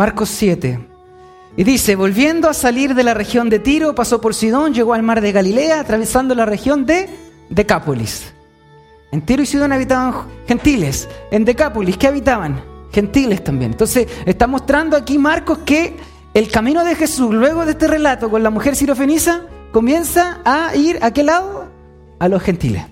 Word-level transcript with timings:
Marcos 0.00 0.30
7. 0.30 0.80
Y 1.58 1.64
dice, 1.64 1.94
volviendo 1.94 2.48
a 2.48 2.54
salir 2.54 2.94
de 2.94 3.04
la 3.04 3.12
región 3.12 3.50
de 3.50 3.58
Tiro, 3.58 3.94
pasó 3.94 4.18
por 4.18 4.34
Sidón, 4.34 4.72
llegó 4.72 4.94
al 4.94 5.02
mar 5.02 5.20
de 5.20 5.30
Galilea, 5.30 5.78
atravesando 5.78 6.34
la 6.34 6.46
región 6.46 6.86
de 6.86 7.06
Decápolis. 7.50 8.32
En 9.12 9.20
Tiro 9.20 9.42
y 9.42 9.46
Sidón 9.46 9.72
habitaban 9.72 10.14
gentiles. 10.48 11.06
En 11.30 11.44
Decápolis, 11.44 11.98
¿qué 11.98 12.06
habitaban? 12.06 12.62
Gentiles 12.90 13.44
también. 13.44 13.72
Entonces, 13.72 14.08
está 14.24 14.46
mostrando 14.46 14.96
aquí 14.96 15.18
Marcos 15.18 15.58
que 15.66 15.94
el 16.32 16.50
camino 16.50 16.82
de 16.82 16.94
Jesús, 16.94 17.34
luego 17.34 17.66
de 17.66 17.72
este 17.72 17.86
relato 17.86 18.30
con 18.30 18.42
la 18.42 18.48
mujer 18.48 18.76
sirofenisa, 18.76 19.42
comienza 19.70 20.40
a 20.46 20.74
ir 20.76 20.98
a 21.02 21.10
qué 21.10 21.24
lado? 21.24 21.66
A 22.18 22.26
los 22.30 22.42
gentiles. 22.42 22.86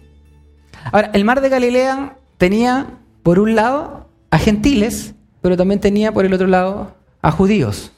Ahora, 0.93 1.11
el 1.14 1.25
mar 1.25 1.40
de 1.40 1.48
Galilea 1.48 2.18
tenía, 2.36 2.98
por 3.22 3.38
un 3.38 3.54
lado, 3.54 4.10
a 4.30 4.36
gentiles, 4.36 5.14
pero 5.40 5.56
también 5.56 5.80
tenía 5.80 6.12
por 6.12 6.27
el 6.27 6.34
otro 6.34 6.46
lado 6.46 6.98
a 7.22 7.30
judíos. 7.30 7.92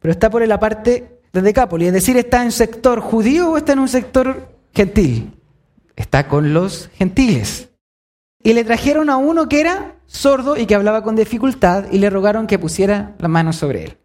Pero 0.00 0.12
está 0.12 0.30
por 0.30 0.46
la 0.46 0.60
parte 0.60 1.20
de 1.32 1.42
Decápolis, 1.42 1.88
es 1.88 1.94
decir, 1.94 2.16
está 2.16 2.42
en 2.42 2.52
sector 2.52 3.00
judío 3.00 3.50
o 3.50 3.56
está 3.56 3.72
en 3.72 3.80
un 3.80 3.88
sector 3.88 4.48
gentil. 4.74 5.34
Está 5.96 6.28
con 6.28 6.54
los 6.54 6.90
gentiles. 6.94 7.70
Y 8.42 8.52
le 8.52 8.64
trajeron 8.64 9.10
a 9.10 9.16
uno 9.16 9.48
que 9.48 9.60
era 9.60 9.96
sordo 10.06 10.56
y 10.56 10.66
que 10.66 10.74
hablaba 10.74 11.02
con 11.02 11.16
dificultad 11.16 11.86
y 11.90 11.98
le 11.98 12.08
rogaron 12.08 12.46
que 12.46 12.58
pusiera 12.58 13.16
la 13.18 13.28
mano 13.28 13.52
sobre 13.52 13.84
él. 13.84 13.98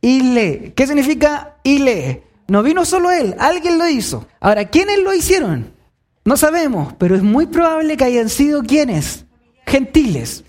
Y 0.00 0.20
lee. 0.34 0.72
¿Qué 0.74 0.86
significa 0.86 1.56
y 1.62 1.78
lee? 1.80 2.22
No 2.48 2.62
vino 2.62 2.84
solo 2.84 3.10
él, 3.10 3.34
alguien 3.38 3.78
lo 3.78 3.88
hizo. 3.88 4.26
Ahora, 4.40 4.66
¿quiénes 4.66 5.00
lo 5.00 5.14
hicieron? 5.14 5.72
No 6.24 6.36
sabemos, 6.36 6.94
pero 6.98 7.16
es 7.16 7.22
muy 7.22 7.46
probable 7.46 7.96
que 7.96 8.04
hayan 8.04 8.28
sido 8.28 8.62
quienes, 8.62 9.24
gentiles. 9.66 10.44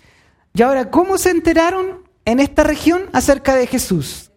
Y 0.53 0.61
ahora, 0.61 0.92
¿cómo 0.92 1.17
se 1.17 1.31
enteraron 1.31 2.03
en 2.26 2.40
esta 2.40 2.64
región 2.64 3.04
acerca 3.14 3.56
de 3.56 3.68
Jesús? 3.68 4.32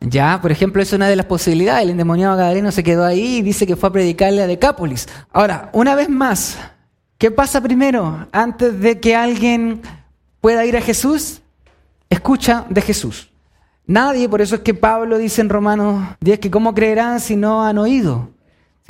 Ya, 0.00 0.40
por 0.42 0.50
ejemplo, 0.50 0.82
es 0.82 0.92
una 0.92 1.08
de 1.08 1.16
las 1.16 1.26
posibilidades. 1.26 1.84
El 1.84 1.90
endemoniado 1.90 2.36
gadareno 2.36 2.72
se 2.72 2.82
quedó 2.82 3.04
ahí 3.04 3.36
y 3.36 3.42
dice 3.42 3.66
que 3.66 3.76
fue 3.76 3.88
a 3.88 3.92
predicarle 3.92 4.42
a 4.42 4.46
Decápolis. 4.46 5.08
Ahora, 5.30 5.70
una 5.72 5.94
vez 5.94 6.08
más, 6.08 6.58
¿qué 7.18 7.30
pasa 7.30 7.60
primero 7.60 8.26
antes 8.32 8.80
de 8.80 8.98
que 8.98 9.14
alguien 9.14 9.82
pueda 10.40 10.66
ir 10.66 10.76
a 10.76 10.80
Jesús? 10.80 11.40
Escucha 12.10 12.66
de 12.68 12.80
Jesús. 12.82 13.30
Nadie, 13.86 14.28
por 14.28 14.40
eso 14.40 14.56
es 14.56 14.60
que 14.62 14.74
Pablo 14.74 15.18
dice 15.18 15.40
en 15.40 15.48
Romanos 15.48 16.16
10 16.20 16.38
que 16.40 16.50
cómo 16.50 16.74
creerán 16.74 17.20
si 17.20 17.36
no 17.36 17.64
han 17.64 17.78
oído, 17.78 18.30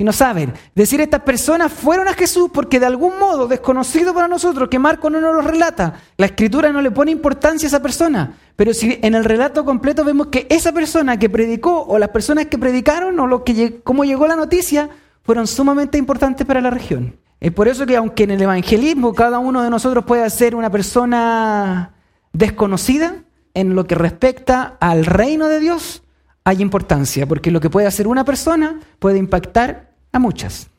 no 0.03 0.11
saben. 0.11 0.53
Decir, 0.75 1.01
estas 1.01 1.21
personas 1.21 1.71
fueron 1.71 2.07
a 2.07 2.13
Jesús 2.13 2.49
porque 2.53 2.79
de 2.79 2.85
algún 2.85 3.19
modo, 3.19 3.47
desconocido 3.47 4.13
para 4.13 4.27
nosotros, 4.27 4.69
que 4.69 4.79
Marco 4.79 5.09
no 5.09 5.21
nos 5.21 5.35
lo 5.35 5.41
relata, 5.41 5.95
la 6.17 6.25
escritura 6.25 6.71
no 6.71 6.81
le 6.81 6.91
pone 6.91 7.11
importancia 7.11 7.67
a 7.67 7.69
esa 7.69 7.81
persona. 7.81 8.37
Pero 8.55 8.73
si 8.73 8.99
en 9.01 9.15
el 9.15 9.25
relato 9.25 9.65
completo 9.65 10.03
vemos 10.03 10.27
que 10.27 10.47
esa 10.49 10.71
persona 10.71 11.17
que 11.17 11.29
predicó 11.29 11.83
o 11.83 11.97
las 11.97 12.09
personas 12.09 12.47
que 12.47 12.57
predicaron 12.57 13.19
o 13.19 13.27
lo 13.27 13.43
que, 13.43 13.81
cómo 13.83 14.03
llegó 14.03 14.27
la 14.27 14.35
noticia 14.35 14.89
fueron 15.23 15.47
sumamente 15.47 15.97
importantes 15.97 16.45
para 16.45 16.61
la 16.61 16.69
región. 16.69 17.15
Es 17.39 17.51
por 17.51 17.67
eso 17.67 17.85
que 17.85 17.97
aunque 17.97 18.23
en 18.23 18.31
el 18.31 18.41
evangelismo 18.41 19.13
cada 19.13 19.39
uno 19.39 19.63
de 19.63 19.69
nosotros 19.69 20.05
puede 20.05 20.29
ser 20.29 20.55
una 20.55 20.69
persona 20.69 21.93
desconocida, 22.31 23.15
en 23.53 23.75
lo 23.75 23.85
que 23.85 23.95
respecta 23.95 24.77
al 24.79 25.05
reino 25.05 25.47
de 25.47 25.59
Dios 25.59 26.03
hay 26.43 26.61
importancia, 26.61 27.25
porque 27.25 27.51
lo 27.51 27.61
que 27.61 27.69
puede 27.69 27.87
hacer 27.87 28.07
una 28.07 28.25
persona 28.25 28.79
puede 28.99 29.17
impactar 29.17 29.92
a 30.13 30.19
muchas. 30.19 30.69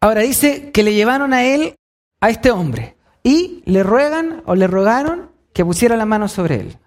Ahora 0.00 0.20
dice 0.20 0.70
que 0.70 0.82
le 0.82 0.94
llevaron 0.94 1.32
a 1.32 1.44
él, 1.44 1.74
a 2.20 2.30
este 2.30 2.50
hombre, 2.50 2.96
y 3.22 3.62
le 3.64 3.82
ruegan 3.82 4.42
o 4.46 4.54
le 4.54 4.66
rogaron 4.66 5.30
que 5.52 5.64
pusiera 5.64 5.96
la 5.96 6.06
mano 6.06 6.28
sobre 6.28 6.56
él. 6.56 6.78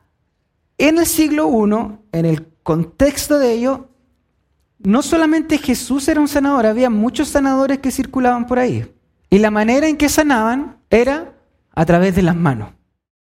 En 0.77 0.97
el 0.97 1.05
siglo 1.05 1.49
I, 1.49 2.17
en 2.17 2.25
el 2.25 2.47
contexto 2.63 3.39
de 3.39 3.53
ello, 3.53 3.89
no 4.79 5.01
solamente 5.01 5.57
Jesús 5.57 6.07
era 6.07 6.21
un 6.21 6.27
sanador, 6.27 6.65
había 6.65 6.89
muchos 6.89 7.29
sanadores 7.29 7.79
que 7.79 7.91
circulaban 7.91 8.47
por 8.47 8.59
ahí. 8.59 8.91
Y 9.29 9.39
la 9.39 9.51
manera 9.51 9.87
en 9.87 9.97
que 9.97 10.09
sanaban 10.09 10.77
era 10.89 11.33
a 11.73 11.85
través 11.85 12.15
de 12.15 12.21
las 12.21 12.35
manos. 12.35 12.69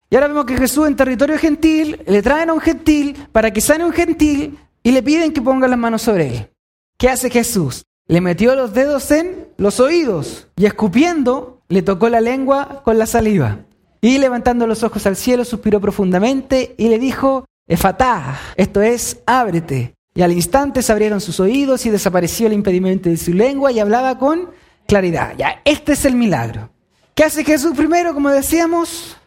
Y 0.10 0.16
ahora 0.16 0.28
vemos 0.28 0.46
que 0.46 0.58
Jesús 0.58 0.88
en 0.88 0.96
territorio 0.96 1.38
gentil 1.38 2.04
le 2.06 2.22
traen 2.22 2.50
a 2.50 2.54
un 2.54 2.60
gentil 2.60 3.16
para 3.32 3.52
que 3.52 3.62
sane 3.62 3.86
un 3.86 3.94
gentil 3.94 4.58
y 4.84 4.92
le 4.92 5.02
piden 5.02 5.34
que 5.34 5.42
ponga 5.42 5.68
las 5.68 5.80
manos 5.80 6.02
sobre 6.02 6.28
él. 6.28 6.50
¿Qué 6.98 7.10
hace 7.10 7.30
Jesús? 7.30 7.86
Le 8.08 8.22
metió 8.22 8.56
los 8.56 8.74
dedos 8.74 9.10
en 9.12 9.48
los 9.58 9.80
oídos 9.80 10.48
y 10.56 10.66
escupiendo 10.66 11.62
le 11.70 11.82
tocó 11.82 12.10
la 12.10 12.22
lengua 12.22 12.82
con 12.84 13.00
la 13.00 13.08
saliva. 13.08 13.60
Y 14.00 14.20
levantando 14.20 14.68
los 14.68 14.84
ojos 14.84 15.08
al 15.08 15.16
cielo, 15.16 15.44
suspiró 15.44 15.82
profundamente 15.82 16.76
y 16.78 16.90
le 16.90 17.00
dijo, 17.00 17.46
Efatá, 17.68 18.40
esto 18.56 18.82
es, 18.82 19.20
ábrete. 19.26 19.96
Y 20.14 20.22
al 20.22 20.32
instante 20.32 20.84
se 20.84 20.92
abrieron 20.92 21.20
sus 21.20 21.40
oídos 21.40 21.86
y 21.86 21.90
desapareció 21.90 22.48
el 22.48 22.54
impedimento 22.54 23.10
de 23.10 23.18
su 23.18 23.34
lengua 23.34 23.72
y 23.72 23.80
hablaba 23.80 24.20
con 24.20 24.52
claridad. 24.88 25.34
Ya, 25.38 25.62
este 25.66 25.94
es 25.94 26.06
el 26.06 26.16
milagro. 26.16 26.70
¿Qué 27.16 27.24
hace 27.24 27.44
Jesús 27.44 27.76
primero? 27.76 28.14
Como 28.14 28.30
decíamos, 28.30 29.18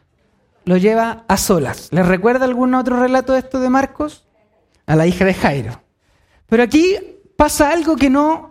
lo 0.64 0.76
lleva 0.76 1.24
a 1.26 1.36
solas. 1.36 1.88
¿Les 1.90 2.06
recuerda 2.06 2.44
algún 2.44 2.74
otro 2.74 3.00
relato 3.00 3.32
de 3.32 3.40
esto 3.40 3.58
de 3.58 3.70
Marcos? 3.70 4.24
A 4.86 4.94
la 4.94 5.06
hija 5.06 5.24
de 5.24 5.34
Jairo. 5.34 5.82
Pero 6.46 6.62
aquí 6.62 6.96
pasa 7.36 7.70
algo 7.70 7.96
que 7.96 8.08
no, 8.08 8.47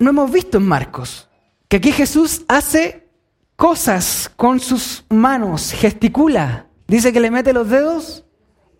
no 0.00 0.10
hemos 0.10 0.32
visto 0.32 0.58
en 0.58 0.66
Marcos. 0.66 1.28
Que 1.68 1.76
aquí 1.76 1.92
Jesús 1.92 2.44
hace 2.48 3.06
cosas 3.54 4.32
con 4.34 4.58
sus 4.58 5.04
manos, 5.08 5.72
gesticula. 5.72 6.66
Dice 6.88 7.12
que 7.12 7.20
le 7.20 7.30
mete 7.30 7.52
los 7.52 7.68
dedos 7.68 8.24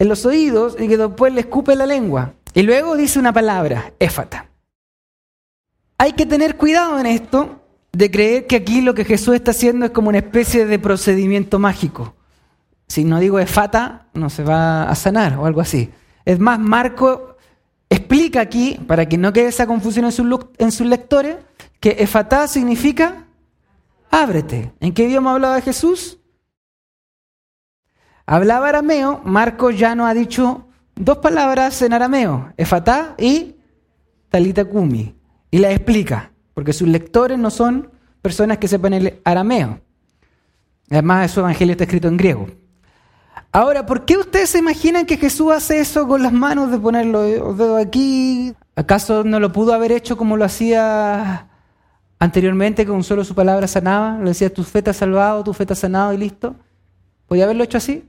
en 0.00 0.08
los 0.08 0.26
oídos 0.26 0.76
y 0.80 0.88
que 0.88 0.96
después 0.96 1.32
le 1.32 1.42
escupe 1.42 1.76
la 1.76 1.86
lengua. 1.86 2.32
Y 2.54 2.62
luego 2.62 2.96
dice 2.96 3.18
una 3.18 3.32
palabra, 3.32 3.92
éfata. 4.00 4.48
Hay 5.98 6.14
que 6.14 6.26
tener 6.26 6.56
cuidado 6.56 6.98
en 6.98 7.06
esto 7.06 7.60
de 7.92 8.10
creer 8.10 8.46
que 8.46 8.56
aquí 8.56 8.80
lo 8.80 8.94
que 8.94 9.04
Jesús 9.04 9.34
está 9.34 9.50
haciendo 9.50 9.86
es 9.86 9.92
como 9.92 10.08
una 10.08 10.18
especie 10.18 10.64
de 10.64 10.78
procedimiento 10.78 11.58
mágico. 11.58 12.14
Si 12.88 13.04
no 13.04 13.20
digo 13.20 13.38
efata, 13.38 14.06
no 14.14 14.30
se 14.30 14.42
va 14.42 14.84
a 14.84 14.94
sanar 14.94 15.36
o 15.36 15.46
algo 15.46 15.60
así. 15.60 15.90
Es 16.24 16.38
más, 16.40 16.58
Marco 16.58 17.29
explica 17.90 18.40
aquí, 18.40 18.80
para 18.86 19.06
que 19.06 19.18
no 19.18 19.32
quede 19.32 19.48
esa 19.48 19.66
confusión 19.66 20.06
en 20.06 20.72
sus, 20.72 20.86
lectores, 20.86 21.36
que 21.80 21.96
efata 21.98 22.46
significa 22.48 23.26
ábrete. 24.10 24.72
¿En 24.80 24.94
qué 24.94 25.04
idioma 25.04 25.32
hablaba 25.32 25.60
Jesús? 25.60 26.18
Hablaba 28.24 28.68
arameo, 28.68 29.20
Marco 29.24 29.70
ya 29.70 29.94
no 29.96 30.06
ha 30.06 30.14
dicho 30.14 30.68
dos 30.94 31.18
palabras 31.18 31.82
en 31.82 31.92
arameo, 31.92 32.52
efatá 32.56 33.14
y 33.18 33.56
talita 34.28 34.64
kumi, 34.64 35.16
y 35.50 35.58
la 35.58 35.72
explica, 35.72 36.30
porque 36.54 36.72
sus 36.72 36.86
lectores 36.86 37.38
no 37.38 37.50
son 37.50 37.90
personas 38.22 38.58
que 38.58 38.68
sepan 38.68 38.92
el 38.92 39.20
arameo. 39.24 39.80
Además, 40.90 41.30
su 41.32 41.40
evangelio 41.40 41.72
está 41.72 41.84
escrito 41.84 42.06
en 42.06 42.16
griego. 42.16 42.46
Ahora, 43.52 43.84
¿por 43.84 44.04
qué 44.04 44.16
ustedes 44.16 44.50
se 44.50 44.58
imaginan 44.58 45.06
que 45.06 45.16
Jesús 45.16 45.52
hace 45.52 45.80
eso 45.80 46.06
con 46.06 46.22
las 46.22 46.32
manos 46.32 46.70
de 46.70 46.78
poner 46.78 47.06
los 47.06 47.58
dedos 47.58 47.84
aquí? 47.84 48.54
¿Acaso 48.76 49.24
no 49.24 49.40
lo 49.40 49.52
pudo 49.52 49.74
haber 49.74 49.92
hecho 49.92 50.16
como 50.16 50.36
lo 50.36 50.44
hacía 50.44 51.50
Anteriormente 52.22 52.84
con 52.84 53.02
solo 53.02 53.24
su 53.24 53.34
palabra 53.34 53.66
sanaba, 53.66 54.18
le 54.18 54.26
decía, 54.26 54.52
tu 54.52 54.62
fe 54.62 54.82
te 54.82 54.90
ha 54.90 54.92
salvado, 54.92 55.42
tu 55.42 55.54
fe 55.54 55.64
te 55.64 55.72
ha 55.72 55.76
sanado 55.76 56.12
y 56.12 56.18
listo. 56.18 56.54
¿Podía 57.26 57.44
haberlo 57.44 57.64
hecho 57.64 57.78
así? 57.78 58.04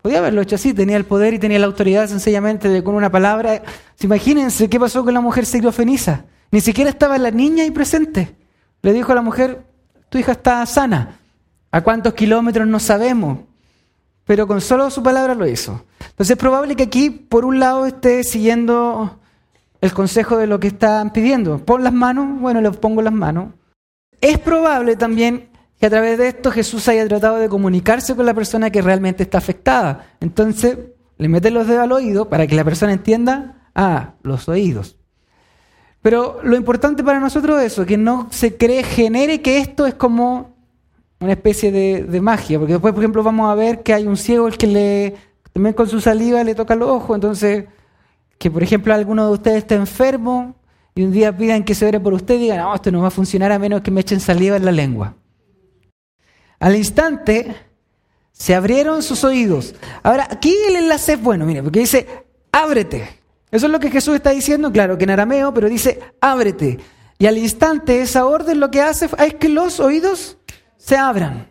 Podía 0.00 0.18
haberlo 0.18 0.40
hecho 0.40 0.54
así, 0.54 0.72
tenía 0.72 0.96
el 0.96 1.04
poder 1.04 1.34
y 1.34 1.40
tenía 1.40 1.58
la 1.58 1.66
autoridad 1.66 2.06
sencillamente 2.06 2.68
de 2.68 2.84
con 2.84 2.94
una 2.94 3.10
palabra. 3.10 3.60
Imagínense 3.98 4.70
qué 4.70 4.78
pasó 4.78 5.04
con 5.04 5.14
la 5.14 5.20
mujer 5.20 5.46
siriofenisa. 5.46 6.26
Ni 6.52 6.60
siquiera 6.60 6.90
estaba 6.90 7.18
la 7.18 7.32
niña 7.32 7.64
ahí 7.64 7.72
presente. 7.72 8.36
Le 8.82 8.92
dijo 8.92 9.10
a 9.10 9.16
la 9.16 9.22
mujer, 9.22 9.64
tu 10.08 10.18
hija 10.18 10.30
está 10.30 10.64
sana. 10.64 11.18
¿A 11.72 11.80
cuántos 11.80 12.14
kilómetros 12.14 12.68
no 12.68 12.78
sabemos? 12.78 13.40
Pero 14.30 14.46
con 14.46 14.60
solo 14.60 14.88
su 14.90 15.02
palabra 15.02 15.34
lo 15.34 15.44
hizo. 15.44 15.82
Entonces 15.98 16.30
es 16.30 16.36
probable 16.36 16.76
que 16.76 16.84
aquí, 16.84 17.10
por 17.10 17.44
un 17.44 17.58
lado, 17.58 17.84
esté 17.84 18.22
siguiendo 18.22 19.18
el 19.80 19.92
consejo 19.92 20.36
de 20.36 20.46
lo 20.46 20.60
que 20.60 20.68
están 20.68 21.12
pidiendo. 21.12 21.58
Pon 21.58 21.82
las 21.82 21.92
manos, 21.92 22.40
bueno, 22.40 22.60
le 22.60 22.70
pongo 22.70 23.02
las 23.02 23.12
manos. 23.12 23.54
Es 24.20 24.38
probable 24.38 24.94
también 24.94 25.48
que 25.80 25.86
a 25.86 25.90
través 25.90 26.16
de 26.16 26.28
esto 26.28 26.52
Jesús 26.52 26.86
haya 26.86 27.08
tratado 27.08 27.38
de 27.38 27.48
comunicarse 27.48 28.14
con 28.14 28.24
la 28.24 28.32
persona 28.32 28.70
que 28.70 28.80
realmente 28.80 29.24
está 29.24 29.38
afectada. 29.38 30.06
Entonces, 30.20 30.78
le 31.18 31.28
mete 31.28 31.50
los 31.50 31.66
dedos 31.66 31.82
al 31.82 31.90
oído 31.90 32.28
para 32.28 32.46
que 32.46 32.54
la 32.54 32.62
persona 32.62 32.92
entienda, 32.92 33.68
ah, 33.74 34.12
los 34.22 34.48
oídos. 34.48 34.96
Pero 36.02 36.38
lo 36.44 36.54
importante 36.54 37.02
para 37.02 37.18
nosotros 37.18 37.58
es 37.58 37.72
eso, 37.72 37.84
que 37.84 37.96
no 37.96 38.28
se 38.30 38.56
cree, 38.56 38.84
genere 38.84 39.42
que 39.42 39.58
esto 39.58 39.86
es 39.86 39.94
como 39.94 40.59
una 41.20 41.32
especie 41.32 41.70
de, 41.70 42.04
de, 42.04 42.20
magia, 42.20 42.58
porque 42.58 42.72
después, 42.74 42.94
por 42.94 43.02
ejemplo, 43.02 43.22
vamos 43.22 43.50
a 43.50 43.54
ver 43.54 43.82
que 43.82 43.92
hay 43.92 44.06
un 44.06 44.16
ciego 44.16 44.48
el 44.48 44.56
que 44.56 44.66
le, 44.66 45.14
también 45.52 45.74
con 45.74 45.88
su 45.88 46.00
saliva 46.00 46.42
le 46.42 46.54
toca 46.54 46.74
los 46.74 46.88
ojos, 46.88 47.14
entonces 47.14 47.66
que 48.40 48.50
por 48.50 48.62
ejemplo 48.62 48.94
alguno 48.94 49.26
de 49.26 49.32
ustedes 49.32 49.58
está 49.58 49.74
enfermo 49.74 50.56
y 50.94 51.02
un 51.02 51.12
día 51.12 51.36
pidan 51.36 51.62
que 51.62 51.74
se 51.74 51.84
ore 51.84 52.00
por 52.00 52.14
usted 52.14 52.36
y 52.36 52.38
digan, 52.38 52.60
no, 52.60 52.74
esto 52.74 52.90
no 52.90 53.02
va 53.02 53.08
a 53.08 53.10
funcionar 53.10 53.52
a 53.52 53.58
menos 53.58 53.82
que 53.82 53.90
me 53.90 54.00
echen 54.00 54.18
saliva 54.18 54.56
en 54.56 54.64
la 54.64 54.72
lengua. 54.72 55.14
Al 56.58 56.74
instante 56.74 57.54
se 58.32 58.54
abrieron 58.54 59.02
sus 59.02 59.24
oídos. 59.24 59.74
Ahora, 60.02 60.26
aquí 60.30 60.56
el 60.68 60.76
enlace 60.76 61.12
es 61.12 61.22
bueno, 61.22 61.44
mire, 61.44 61.62
porque 61.62 61.80
dice, 61.80 62.24
ábrete. 62.50 63.20
Eso 63.50 63.66
es 63.66 63.72
lo 63.72 63.78
que 63.78 63.90
Jesús 63.90 64.14
está 64.14 64.30
diciendo, 64.30 64.72
claro 64.72 64.96
que 64.96 65.04
en 65.04 65.10
arameo, 65.10 65.52
pero 65.52 65.68
dice, 65.68 66.00
ábrete. 66.22 66.78
Y 67.18 67.26
al 67.26 67.36
instante 67.36 68.00
esa 68.00 68.24
orden 68.24 68.58
lo 68.58 68.70
que 68.70 68.80
hace 68.80 69.10
es 69.18 69.34
que 69.34 69.50
los 69.50 69.80
oídos 69.80 70.38
se 70.80 70.96
abran. 70.96 71.46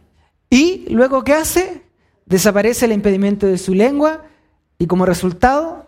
Y 0.50 0.88
luego, 0.90 1.24
¿qué 1.24 1.34
hace? 1.34 1.84
Desaparece 2.26 2.86
el 2.86 2.92
impedimento 2.92 3.46
de 3.46 3.58
su 3.58 3.74
lengua 3.74 4.26
y 4.78 4.88
como 4.88 5.06
resultado 5.06 5.88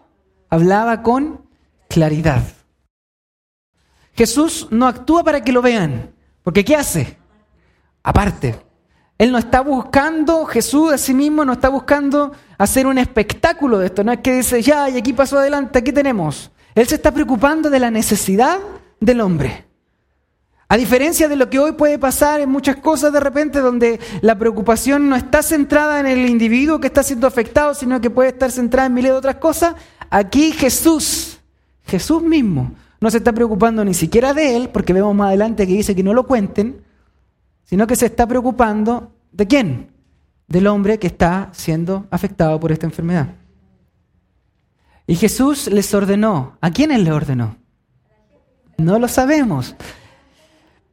hablaba 0.49 1.01
con 1.01 1.41
claridad. 1.89 2.43
Jesús 4.13 4.67
no 4.69 4.87
actúa 4.87 5.23
para 5.23 5.43
que 5.43 5.51
lo 5.51 5.61
vean, 5.61 6.13
porque 6.43 6.63
¿qué 6.63 6.75
hace? 6.75 7.17
Aparte, 8.03 8.55
Él 9.17 9.31
no 9.31 9.37
está 9.37 9.61
buscando, 9.61 10.45
Jesús 10.45 10.93
a 10.93 10.97
sí 10.97 11.13
mismo 11.13 11.43
no 11.43 11.53
está 11.53 11.69
buscando 11.69 12.33
hacer 12.57 12.85
un 12.85 12.97
espectáculo 12.97 13.79
de 13.79 13.87
esto, 13.87 14.03
no 14.03 14.11
es 14.11 14.19
que 14.19 14.35
dice, 14.35 14.61
ya, 14.61 14.89
y 14.89 14.97
aquí 14.97 15.13
pasó 15.13 15.39
adelante, 15.39 15.79
aquí 15.79 15.91
tenemos. 15.91 16.51
Él 16.75 16.87
se 16.87 16.95
está 16.95 17.11
preocupando 17.11 17.69
de 17.69 17.79
la 17.79 17.89
necesidad 17.89 18.59
del 18.99 19.21
hombre. 19.21 19.70
A 20.71 20.77
diferencia 20.77 21.27
de 21.27 21.35
lo 21.35 21.49
que 21.49 21.59
hoy 21.59 21.73
puede 21.73 21.99
pasar 21.99 22.39
en 22.39 22.49
muchas 22.49 22.77
cosas 22.77 23.11
de 23.11 23.19
repente 23.19 23.59
donde 23.59 23.99
la 24.21 24.39
preocupación 24.39 25.09
no 25.09 25.17
está 25.17 25.43
centrada 25.43 25.99
en 25.99 26.05
el 26.05 26.29
individuo 26.29 26.79
que 26.79 26.87
está 26.87 27.03
siendo 27.03 27.27
afectado, 27.27 27.73
sino 27.73 27.99
que 27.99 28.09
puede 28.09 28.29
estar 28.29 28.49
centrada 28.51 28.87
en 28.87 28.93
miles 28.93 29.11
de 29.11 29.17
otras 29.17 29.35
cosas, 29.35 29.75
aquí 30.09 30.53
Jesús, 30.53 31.41
Jesús 31.83 32.23
mismo, 32.23 32.71
no 33.01 33.11
se 33.11 33.17
está 33.17 33.33
preocupando 33.33 33.83
ni 33.83 33.93
siquiera 33.93 34.33
de 34.33 34.55
él, 34.55 34.69
porque 34.69 34.93
vemos 34.93 35.13
más 35.13 35.27
adelante 35.27 35.67
que 35.67 35.73
dice 35.73 35.93
que 35.93 36.03
no 36.03 36.13
lo 36.13 36.25
cuenten, 36.25 36.81
sino 37.65 37.85
que 37.85 37.97
se 37.97 38.05
está 38.05 38.25
preocupando 38.25 39.11
de 39.33 39.47
quién? 39.47 39.91
Del 40.47 40.67
hombre 40.67 40.99
que 40.99 41.07
está 41.07 41.49
siendo 41.51 42.07
afectado 42.11 42.57
por 42.61 42.71
esta 42.71 42.85
enfermedad. 42.85 43.27
Y 45.05 45.15
Jesús 45.15 45.67
les 45.67 45.93
ordenó. 45.93 46.57
¿A 46.61 46.71
quiénes 46.71 47.01
le 47.01 47.11
ordenó? 47.11 47.57
No 48.77 48.99
lo 48.99 49.09
sabemos. 49.09 49.75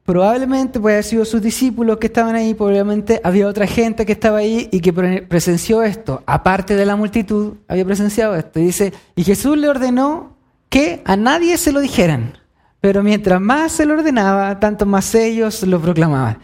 Probablemente 0.09 0.79
puede 0.79 0.95
haber 0.95 1.03
sido 1.03 1.23
sus 1.23 1.39
discípulos 1.39 1.99
que 1.99 2.07
estaban 2.07 2.33
ahí, 2.33 2.55
probablemente 2.55 3.21
había 3.23 3.47
otra 3.47 3.67
gente 3.67 4.07
que 4.07 4.13
estaba 4.13 4.39
ahí 4.39 4.67
y 4.71 4.79
que 4.79 4.91
presenció 4.91 5.83
esto. 5.83 6.23
Aparte 6.25 6.75
de 6.75 6.83
la 6.83 6.95
multitud, 6.95 7.57
había 7.67 7.85
presenciado 7.85 8.35
esto. 8.35 8.59
Y 8.59 8.63
dice, 8.63 8.91
y 9.15 9.23
Jesús 9.23 9.55
le 9.55 9.69
ordenó 9.69 10.35
que 10.67 11.03
a 11.05 11.15
nadie 11.15 11.59
se 11.59 11.71
lo 11.71 11.79
dijeran. 11.79 12.39
Pero 12.81 13.03
mientras 13.03 13.39
más 13.39 13.71
se 13.71 13.85
lo 13.85 13.93
ordenaba, 13.93 14.59
tanto 14.59 14.87
más 14.87 15.13
ellos 15.13 15.61
lo 15.61 15.79
proclamaban. 15.79 16.39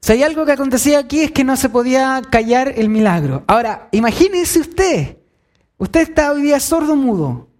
Si 0.00 0.10
hay 0.10 0.24
algo 0.24 0.44
que 0.44 0.50
acontecía 0.50 0.98
aquí 0.98 1.20
es 1.20 1.30
que 1.30 1.44
no 1.44 1.54
se 1.54 1.68
podía 1.68 2.22
callar 2.28 2.72
el 2.74 2.88
milagro. 2.88 3.44
Ahora, 3.46 3.86
imagínese 3.92 4.58
usted, 4.58 5.18
usted 5.78 6.00
está 6.00 6.32
hoy 6.32 6.42
día 6.42 6.58
sordo 6.58 6.96
mudo, 6.96 7.50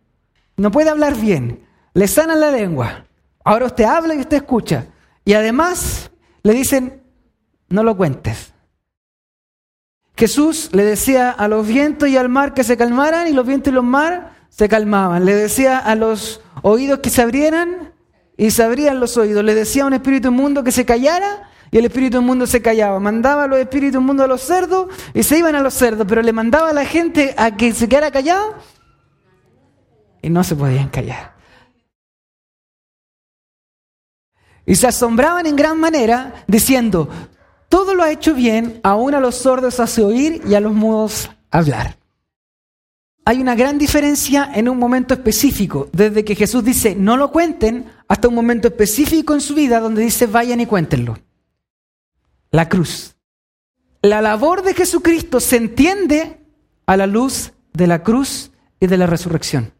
no 0.56 0.72
puede 0.72 0.90
hablar 0.90 1.14
bien, 1.14 1.60
le 1.92 2.08
sanan 2.08 2.40
la 2.40 2.50
lengua. 2.50 3.06
Ahora 3.44 3.66
usted 3.66 3.84
habla 3.84 4.16
y 4.16 4.18
usted 4.18 4.38
escucha. 4.38 4.88
Y 5.24 5.34
además 5.34 6.10
le 6.42 6.52
dicen, 6.52 7.02
no 7.68 7.82
lo 7.82 7.96
cuentes. 7.96 8.52
Jesús 10.16 10.70
le 10.72 10.84
decía 10.84 11.30
a 11.30 11.48
los 11.48 11.66
vientos 11.66 12.08
y 12.08 12.16
al 12.16 12.28
mar 12.28 12.54
que 12.54 12.62
se 12.62 12.76
calmaran 12.76 13.26
y 13.26 13.32
los 13.32 13.46
vientos 13.46 13.72
y 13.72 13.74
los 13.74 13.84
mar 13.84 14.36
se 14.48 14.68
calmaban. 14.68 15.24
Le 15.24 15.34
decía 15.34 15.78
a 15.78 15.94
los 15.96 16.40
oídos 16.62 17.00
que 17.00 17.10
se 17.10 17.22
abrieran 17.22 17.92
y 18.36 18.50
se 18.50 18.62
abrían 18.62 19.00
los 19.00 19.16
oídos. 19.16 19.42
Le 19.44 19.54
decía 19.54 19.82
a 19.82 19.86
un 19.86 19.94
espíritu 19.94 20.28
inmundo 20.28 20.62
que 20.62 20.70
se 20.70 20.84
callara 20.84 21.50
y 21.72 21.78
el 21.78 21.86
espíritu 21.86 22.18
inmundo 22.18 22.46
se 22.46 22.62
callaba. 22.62 23.00
Mandaba 23.00 23.44
a 23.44 23.46
los 23.48 23.58
espíritus 23.58 24.00
inmundos 24.00 24.24
a 24.24 24.28
los 24.28 24.42
cerdos 24.42 24.88
y 25.14 25.24
se 25.24 25.38
iban 25.38 25.56
a 25.56 25.60
los 25.60 25.74
cerdos, 25.74 26.06
pero 26.08 26.22
le 26.22 26.32
mandaba 26.32 26.70
a 26.70 26.72
la 26.72 26.84
gente 26.84 27.34
a 27.36 27.56
que 27.56 27.72
se 27.72 27.88
quedara 27.88 28.12
callado 28.12 28.54
y 30.22 30.30
no 30.30 30.44
se 30.44 30.54
podían 30.54 30.88
callar. 30.88 31.33
Y 34.66 34.76
se 34.76 34.86
asombraban 34.86 35.46
en 35.46 35.56
gran 35.56 35.78
manera, 35.78 36.44
diciendo, 36.46 37.08
todo 37.68 37.94
lo 37.94 38.02
ha 38.02 38.10
hecho 38.10 38.34
bien, 38.34 38.80
aún 38.82 39.14
a 39.14 39.20
los 39.20 39.34
sordos 39.34 39.80
hace 39.80 40.02
oír 40.02 40.42
y 40.46 40.54
a 40.54 40.60
los 40.60 40.72
mudos 40.72 41.30
hablar. 41.50 41.98
Hay 43.26 43.40
una 43.40 43.54
gran 43.54 43.78
diferencia 43.78 44.50
en 44.54 44.68
un 44.68 44.78
momento 44.78 45.14
específico, 45.14 45.88
desde 45.92 46.24
que 46.24 46.34
Jesús 46.34 46.62
dice, 46.62 46.94
no 46.94 47.16
lo 47.16 47.32
cuenten, 47.32 47.90
hasta 48.06 48.28
un 48.28 48.34
momento 48.34 48.68
específico 48.68 49.34
en 49.34 49.40
su 49.40 49.54
vida 49.54 49.80
donde 49.80 50.02
dice, 50.02 50.26
vayan 50.26 50.60
y 50.60 50.66
cuéntenlo. 50.66 51.18
La 52.50 52.68
cruz. 52.68 53.16
La 54.02 54.20
labor 54.20 54.62
de 54.62 54.74
Jesucristo 54.74 55.40
se 55.40 55.56
entiende 55.56 56.38
a 56.86 56.96
la 56.96 57.06
luz 57.06 57.52
de 57.72 57.86
la 57.86 58.02
cruz 58.02 58.50
y 58.78 58.86
de 58.86 58.98
la 58.98 59.06
resurrección. 59.06 59.72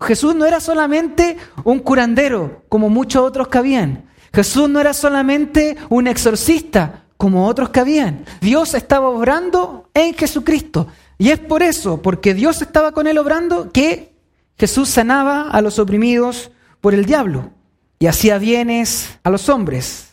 Jesús 0.00 0.34
no 0.34 0.46
era 0.46 0.60
solamente 0.60 1.36
un 1.64 1.80
curandero, 1.80 2.64
como 2.70 2.88
muchos 2.88 3.22
otros 3.22 3.48
que 3.48 3.58
habían. 3.58 4.09
Jesús 4.32 4.68
no 4.68 4.80
era 4.80 4.92
solamente 4.92 5.76
un 5.88 6.06
exorcista 6.06 7.04
como 7.16 7.46
otros 7.46 7.70
que 7.70 7.80
habían. 7.80 8.24
Dios 8.40 8.74
estaba 8.74 9.08
obrando 9.08 9.90
en 9.94 10.14
Jesucristo. 10.14 10.86
Y 11.18 11.30
es 11.30 11.38
por 11.38 11.62
eso, 11.62 12.00
porque 12.00 12.32
Dios 12.32 12.62
estaba 12.62 12.92
con 12.92 13.06
él 13.06 13.18
obrando, 13.18 13.70
que 13.70 14.14
Jesús 14.58 14.88
sanaba 14.88 15.50
a 15.50 15.60
los 15.60 15.78
oprimidos 15.78 16.50
por 16.80 16.94
el 16.94 17.04
diablo 17.04 17.50
y 17.98 18.06
hacía 18.06 18.38
bienes 18.38 19.18
a 19.22 19.30
los 19.30 19.48
hombres. 19.48 20.08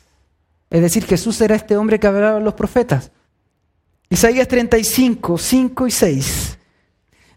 Es 0.69 0.81
decir, 0.81 1.05
Jesús 1.05 1.39
era 1.39 1.55
este 1.55 1.77
hombre 1.77 1.99
que 1.99 2.07
hablaban 2.07 2.43
los 2.43 2.55
profetas. 2.55 3.11
Isaías 4.09 4.47
35, 4.47 5.37
5 5.37 5.87
y 5.87 5.91
6. 5.91 6.57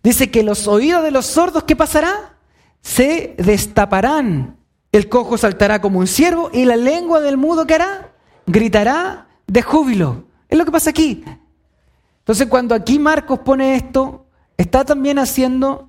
Dice 0.02 0.30
que 0.30 0.42
los 0.42 0.66
oídos 0.66 1.02
de 1.04 1.10
los 1.10 1.26
sordos, 1.26 1.64
¿qué 1.64 1.76
pasará? 1.76 2.34
Se 2.80 3.34
destaparán 3.38 4.56
el 4.92 5.08
cojo 5.08 5.38
saltará 5.38 5.80
como 5.80 5.98
un 5.98 6.06
ciervo 6.06 6.50
y 6.52 6.64
la 6.64 6.76
lengua 6.76 7.20
del 7.20 7.36
mudo 7.36 7.66
que 7.66 7.74
hará 7.74 8.12
gritará 8.46 9.28
de 9.46 9.62
júbilo. 9.62 10.24
Es 10.48 10.58
lo 10.58 10.64
que 10.64 10.72
pasa 10.72 10.90
aquí. 10.90 11.24
Entonces 12.18 12.48
cuando 12.48 12.74
aquí 12.74 12.98
Marcos 12.98 13.40
pone 13.40 13.76
esto, 13.76 14.26
está 14.56 14.84
también 14.84 15.18
haciendo 15.18 15.88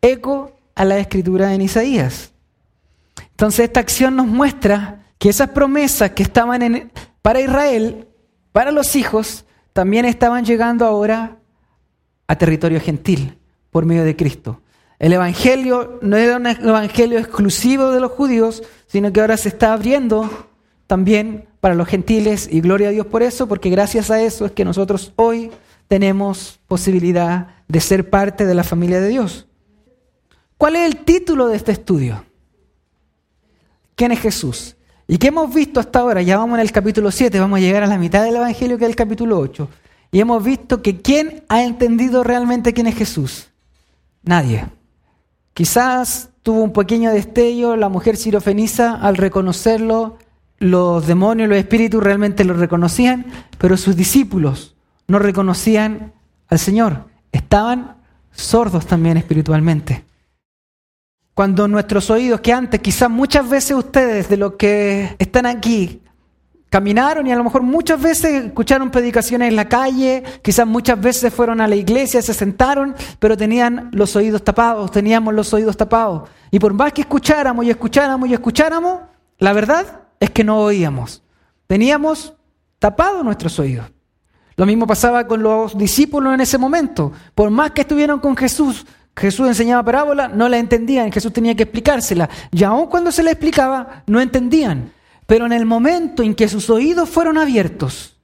eco 0.00 0.52
a 0.74 0.84
la 0.84 0.98
escritura 0.98 1.54
en 1.54 1.62
Isaías. 1.62 2.32
Entonces 3.30 3.60
esta 3.64 3.80
acción 3.80 4.16
nos 4.16 4.26
muestra 4.26 5.06
que 5.18 5.28
esas 5.28 5.50
promesas 5.50 6.10
que 6.12 6.22
estaban 6.22 6.62
en, 6.62 6.92
para 7.22 7.40
Israel, 7.40 8.08
para 8.52 8.70
los 8.70 8.96
hijos, 8.96 9.44
también 9.72 10.04
estaban 10.06 10.44
llegando 10.44 10.86
ahora 10.86 11.36
a 12.26 12.36
territorio 12.36 12.80
gentil 12.80 13.38
por 13.70 13.84
medio 13.84 14.04
de 14.04 14.16
Cristo. 14.16 14.62
El 15.00 15.14
Evangelio 15.14 15.98
no 16.02 16.18
era 16.18 16.36
un 16.36 16.46
Evangelio 16.46 17.18
exclusivo 17.18 17.90
de 17.90 18.00
los 18.00 18.12
judíos, 18.12 18.62
sino 18.86 19.10
que 19.12 19.22
ahora 19.22 19.38
se 19.38 19.48
está 19.48 19.72
abriendo 19.72 20.28
también 20.86 21.48
para 21.60 21.74
los 21.74 21.88
gentiles 21.88 22.46
y 22.52 22.60
gloria 22.60 22.88
a 22.88 22.90
Dios 22.90 23.06
por 23.06 23.22
eso, 23.22 23.48
porque 23.48 23.70
gracias 23.70 24.10
a 24.10 24.20
eso 24.20 24.44
es 24.44 24.52
que 24.52 24.62
nosotros 24.62 25.14
hoy 25.16 25.50
tenemos 25.88 26.60
posibilidad 26.68 27.48
de 27.66 27.80
ser 27.80 28.10
parte 28.10 28.44
de 28.44 28.54
la 28.54 28.62
familia 28.62 29.00
de 29.00 29.08
Dios. 29.08 29.46
¿Cuál 30.58 30.76
es 30.76 30.82
el 30.84 30.98
título 30.98 31.48
de 31.48 31.56
este 31.56 31.72
estudio? 31.72 32.22
¿Quién 33.94 34.12
es 34.12 34.20
Jesús? 34.20 34.76
¿Y 35.08 35.16
qué 35.16 35.28
hemos 35.28 35.52
visto 35.54 35.80
hasta 35.80 36.00
ahora? 36.00 36.20
Ya 36.20 36.36
vamos 36.36 36.58
en 36.58 36.60
el 36.60 36.72
capítulo 36.72 37.10
7, 37.10 37.40
vamos 37.40 37.56
a 37.56 37.60
llegar 37.60 37.82
a 37.82 37.86
la 37.86 37.96
mitad 37.96 38.22
del 38.22 38.36
Evangelio 38.36 38.76
que 38.76 38.84
es 38.84 38.90
el 38.90 38.96
capítulo 38.96 39.38
8. 39.38 39.66
Y 40.12 40.20
hemos 40.20 40.44
visto 40.44 40.82
que 40.82 41.00
¿quién 41.00 41.42
ha 41.48 41.62
entendido 41.62 42.22
realmente 42.22 42.74
quién 42.74 42.86
es 42.86 42.96
Jesús? 42.96 43.48
Nadie. 44.22 44.66
Quizás 45.54 46.30
tuvo 46.42 46.62
un 46.62 46.72
pequeño 46.72 47.12
destello 47.12 47.76
la 47.76 47.88
mujer 47.88 48.16
sirofenisa 48.16 48.94
al 48.94 49.16
reconocerlo, 49.16 50.18
los 50.58 51.06
demonios, 51.06 51.48
los 51.48 51.58
espíritus 51.58 52.02
realmente 52.02 52.44
lo 52.44 52.54
reconocían, 52.54 53.26
pero 53.58 53.76
sus 53.76 53.96
discípulos 53.96 54.76
no 55.08 55.18
reconocían 55.18 56.12
al 56.48 56.58
Señor. 56.58 57.06
Estaban 57.32 57.96
sordos 58.30 58.86
también 58.86 59.16
espiritualmente. 59.16 60.04
Cuando 61.34 61.66
nuestros 61.68 62.10
oídos, 62.10 62.40
que 62.40 62.52
antes 62.52 62.80
quizás 62.80 63.08
muchas 63.08 63.48
veces 63.48 63.76
ustedes 63.76 64.28
de 64.28 64.36
los 64.36 64.54
que 64.54 65.16
están 65.18 65.46
aquí 65.46 66.02
Caminaron 66.70 67.26
y 67.26 67.32
a 67.32 67.36
lo 67.36 67.42
mejor 67.42 67.62
muchas 67.62 68.00
veces 68.00 68.44
escucharon 68.44 68.92
predicaciones 68.92 69.48
en 69.48 69.56
la 69.56 69.68
calle, 69.68 70.22
quizás 70.40 70.64
muchas 70.68 71.00
veces 71.00 71.34
fueron 71.34 71.60
a 71.60 71.66
la 71.66 71.74
iglesia, 71.74 72.22
se 72.22 72.32
sentaron, 72.32 72.94
pero 73.18 73.36
tenían 73.36 73.90
los 73.92 74.14
oídos 74.14 74.44
tapados, 74.44 74.92
teníamos 74.92 75.34
los 75.34 75.52
oídos 75.52 75.76
tapados. 75.76 76.28
Y 76.52 76.60
por 76.60 76.72
más 76.72 76.92
que 76.92 77.00
escucháramos 77.00 77.64
y 77.64 77.70
escucháramos 77.70 78.28
y 78.28 78.34
escucháramos, 78.34 79.00
la 79.38 79.52
verdad 79.52 80.02
es 80.20 80.30
que 80.30 80.44
no 80.44 80.60
oíamos. 80.60 81.24
Teníamos 81.66 82.34
tapados 82.78 83.24
nuestros 83.24 83.58
oídos. 83.58 83.90
Lo 84.54 84.64
mismo 84.64 84.86
pasaba 84.86 85.26
con 85.26 85.42
los 85.42 85.76
discípulos 85.76 86.34
en 86.34 86.40
ese 86.40 86.56
momento. 86.56 87.10
Por 87.34 87.50
más 87.50 87.72
que 87.72 87.80
estuvieron 87.80 88.20
con 88.20 88.36
Jesús, 88.36 88.86
Jesús 89.16 89.48
enseñaba 89.48 89.82
parábola, 89.82 90.28
no 90.28 90.48
la 90.48 90.58
entendían, 90.58 91.10
Jesús 91.10 91.32
tenía 91.32 91.56
que 91.56 91.64
explicársela. 91.64 92.28
Y 92.52 92.62
aun 92.62 92.86
cuando 92.86 93.10
se 93.10 93.24
la 93.24 93.32
explicaba, 93.32 94.04
no 94.06 94.20
entendían. 94.20 94.92
Pero 95.30 95.46
en 95.46 95.52
el 95.52 95.64
momento 95.64 96.24
en 96.24 96.34
que 96.34 96.48
sus 96.48 96.68
oídos 96.70 97.08
fueron 97.08 97.38
abiertos, 97.38 98.16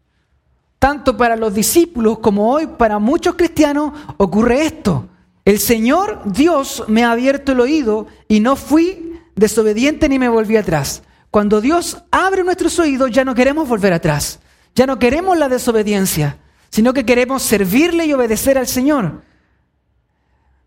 tanto 0.80 1.16
para 1.16 1.36
los 1.36 1.54
discípulos 1.54 2.18
como 2.18 2.50
hoy 2.50 2.66
para 2.66 2.98
muchos 2.98 3.36
cristianos 3.36 3.92
ocurre 4.16 4.66
esto. 4.66 5.06
El 5.44 5.60
Señor 5.60 6.22
Dios 6.25 6.82
me 6.88 7.04
ha 7.04 7.12
abierto 7.12 7.52
el 7.52 7.60
oído 7.60 8.08
y 8.26 8.40
no 8.40 8.56
fui 8.56 9.20
desobediente 9.36 10.08
ni 10.08 10.18
me 10.18 10.28
volví 10.28 10.56
atrás. 10.56 11.04
Cuando 11.30 11.60
Dios 11.60 12.02
abre 12.10 12.42
nuestros 12.42 12.76
oídos 12.80 13.12
ya 13.12 13.25
no 13.25 13.36
queremos 13.36 13.68
volver 13.68 13.92
atrás, 13.92 14.40
ya 14.75 14.84
no 14.84 14.98
queremos 14.98 15.38
la 15.38 15.48
desobediencia, 15.48 16.38
sino 16.70 16.92
que 16.92 17.06
queremos 17.06 17.44
servirle 17.44 18.06
y 18.06 18.14
obedecer 18.14 18.58
al 18.58 18.66
Señor. 18.66 19.22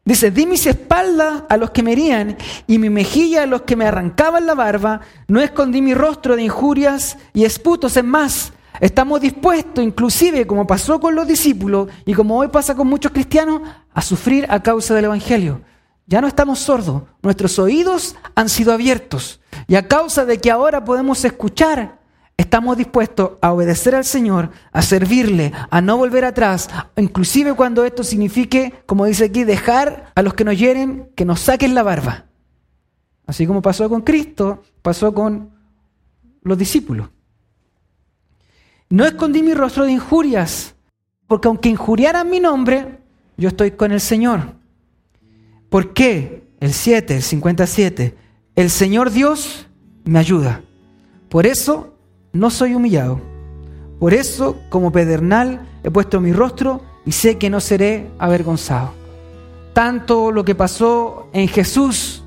Dice, 0.10 0.32
di 0.32 0.48
mis 0.48 0.66
espaldas 0.66 1.44
a 1.50 1.56
los 1.56 1.70
que 1.70 1.84
me 1.84 1.92
herían 1.92 2.36
y 2.66 2.80
mi 2.80 2.90
mejilla 2.90 3.44
a 3.44 3.46
los 3.46 3.62
que 3.62 3.76
me 3.76 3.86
arrancaban 3.86 4.48
la 4.48 4.56
barba, 4.56 5.02
no 5.28 5.40
escondí 5.40 5.84
mi 5.84 5.94
rostro 5.94 6.36
de 6.36 6.42
injurias 6.42 7.16
y 7.32 7.46
esputos, 7.46 7.96
en 7.96 8.08
más, 8.08 8.52
estamos 8.80 9.22
dispuestos, 9.22 9.84
inclusive 9.84 10.48
como 10.48 10.66
pasó 10.66 11.00
con 11.00 11.14
los 11.14 11.28
discípulos 11.28 11.90
y 12.08 12.16
como 12.16 12.40
hoy 12.40 12.48
pasa 12.48 12.74
con 12.74 12.88
muchos 12.88 13.12
cristianos, 13.12 13.62
a 13.94 14.02
sufrir 14.02 14.48
a 14.50 14.64
causa 14.64 14.96
del 14.96 15.06
Evangelio. 15.06 15.62
Ya 16.08 16.22
no 16.22 16.28
estamos 16.28 16.58
sordos, 16.58 17.04
nuestros 17.22 17.60
oídos 17.60 18.16
han 18.34 18.50
sido 18.50 18.74
abiertos. 18.74 19.42
Y 19.68 19.76
a 19.76 19.88
causa 19.88 20.26
de 20.26 20.40
que 20.40 20.50
ahora 20.50 20.84
podemos 20.84 21.24
escuchar 21.24 21.99
estamos 22.40 22.78
dispuestos 22.78 23.32
a 23.42 23.52
obedecer 23.52 23.96
al 23.96 24.06
Señor, 24.06 24.52
a 24.72 24.82
servirle, 24.82 25.52
a 25.70 25.82
no 25.82 25.98
volver 25.98 26.24
atrás, 26.24 26.70
inclusive 26.96 27.54
cuando 27.54 27.84
esto 27.84 28.02
signifique, 28.02 28.82
como 28.86 29.04
dice 29.04 29.26
aquí, 29.26 29.44
dejar 29.44 30.14
a 30.16 30.22
los 30.22 30.34
que 30.34 30.46
nos 30.46 30.58
hieren 30.58 31.12
que 31.18 31.26
nos 31.26 31.42
saquen 31.42 31.76
la 31.76 31.84
barba. 31.84 32.28
Así 33.28 33.46
como 33.46 33.62
pasó 33.62 33.90
con 33.90 34.04
Cristo, 34.04 34.64
pasó 34.82 35.14
con 35.14 35.52
los 36.42 36.58
discípulos. 36.58 37.10
No 38.88 39.06
escondí 39.06 39.44
mi 39.44 39.54
rostro 39.54 39.84
de 39.84 39.92
injurias, 39.92 40.76
porque 41.28 41.50
aunque 41.50 41.68
injuriaran 41.68 42.30
mi 42.30 42.40
nombre, 42.40 43.02
yo 43.36 43.50
estoy 43.50 43.72
con 43.72 43.92
el 43.92 44.00
Señor. 44.00 44.54
¿Por 45.70 45.94
qué? 45.94 46.48
El 46.62 46.72
7, 46.72 47.18
el 47.18 47.22
57. 47.22 48.16
El 48.56 48.70
Señor 48.70 49.12
Dios 49.12 49.68
me 50.06 50.20
ayuda. 50.20 50.64
Por 51.28 51.46
eso 51.46 51.99
no 52.34 52.50
soy 52.50 52.76
humillado. 52.76 53.20
Por 54.00 54.14
eso, 54.14 54.58
como 54.70 54.92
pedernal, 54.92 55.62
he 55.84 55.92
puesto 55.92 56.22
mi 56.22 56.32
rostro 56.32 56.82
y 57.06 57.12
sé 57.12 57.38
que 57.38 57.50
no 57.50 57.60
seré 57.60 58.12
avergonzado. 58.18 58.92
Tanto 59.74 60.32
lo 60.32 60.46
que 60.46 60.56
pasó 60.56 61.28
en 61.34 61.48
Jesús, 61.48 62.24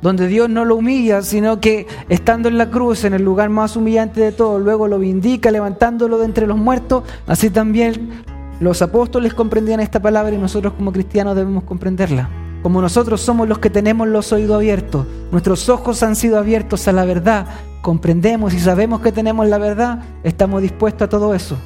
donde 0.00 0.26
Dios 0.26 0.48
no 0.48 0.64
lo 0.64 0.76
humilla, 0.76 1.22
sino 1.22 1.60
que 1.60 1.86
estando 2.08 2.48
en 2.48 2.58
la 2.58 2.70
cruz, 2.70 3.04
en 3.04 3.14
el 3.14 3.22
lugar 3.22 3.50
más 3.50 3.76
humillante 3.76 4.20
de 4.20 4.32
todo, 4.32 4.58
luego 4.58 4.88
lo 4.88 4.98
vindica 4.98 5.50
levantándolo 5.50 6.18
de 6.18 6.24
entre 6.24 6.46
los 6.46 6.56
muertos, 6.56 7.04
así 7.26 7.50
también 7.50 8.22
los 8.60 8.82
apóstoles 8.82 9.34
comprendían 9.34 9.80
esta 9.80 10.00
palabra 10.00 10.34
y 10.34 10.38
nosotros 10.38 10.74
como 10.74 10.92
cristianos 10.92 11.36
debemos 11.36 11.64
comprenderla. 11.64 12.28
Como 12.62 12.82
nosotros 12.82 13.20
somos 13.20 13.48
los 13.48 13.58
que 13.58 13.70
tenemos 13.70 14.08
los 14.08 14.32
oídos 14.32 14.56
abiertos, 14.56 15.06
nuestros 15.30 15.68
ojos 15.68 16.02
han 16.02 16.16
sido 16.16 16.38
abiertos 16.38 16.88
a 16.88 16.92
la 16.92 17.04
verdad, 17.04 17.46
comprendemos 17.88 18.52
y 18.52 18.60
sabemos 18.60 19.00
que 19.00 19.12
tenemos 19.12 19.48
la 19.48 19.56
verdad, 19.56 20.00
estamos 20.22 20.60
dispuestos 20.60 21.06
a 21.06 21.08
todo 21.08 21.32
eso, 21.32 21.56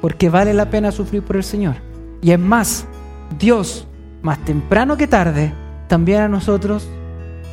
porque 0.00 0.28
vale 0.28 0.52
la 0.52 0.70
pena 0.70 0.90
sufrir 0.90 1.22
por 1.22 1.36
el 1.36 1.44
Señor. 1.44 1.76
Y 2.20 2.32
es 2.32 2.38
más, 2.40 2.84
Dios, 3.38 3.86
más 4.20 4.44
temprano 4.44 4.96
que 4.96 5.06
tarde, 5.06 5.52
también 5.86 6.22
a 6.22 6.28
nosotros 6.28 6.88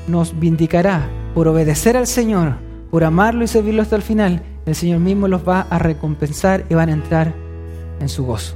nos 0.08 0.40
vindicará 0.40 1.08
por 1.36 1.48
obedecer 1.48 1.98
al 1.98 2.08
Señor, 2.08 2.56
por 2.90 3.04
amarlo 3.04 3.44
y 3.44 3.48
servirlo 3.48 3.84
hasta 3.84 3.96
el 3.96 4.02
final. 4.02 4.42
El 4.66 4.74
Señor 4.74 5.02
mismo 5.02 5.28
los 5.28 5.48
va 5.48 5.68
a 5.70 5.78
recompensar 5.78 6.66
y 6.68 6.74
van 6.74 6.90
a 6.90 6.94
entrar 6.94 7.32
en 8.00 8.10
su 8.10 8.26
gozo. 8.26 8.56